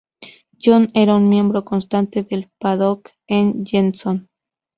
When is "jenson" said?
3.63-4.27